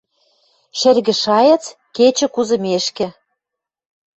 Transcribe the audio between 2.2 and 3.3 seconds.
кузымешкӹ